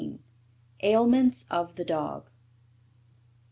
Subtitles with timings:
[0.81, 2.31] AILMENTS OF THE DOG.